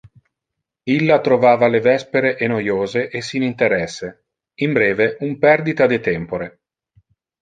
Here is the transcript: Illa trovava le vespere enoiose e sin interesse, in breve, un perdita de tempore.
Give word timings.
Illa 0.93 1.17
trovava 1.27 1.67
le 1.73 1.81
vespere 1.87 2.31
enoiose 2.47 3.03
e 3.19 3.21
sin 3.29 3.43
interesse, 3.51 4.09
in 4.69 4.73
breve, 4.79 5.07
un 5.29 5.37
perdita 5.47 5.91
de 5.93 6.01
tempore. 6.09 6.49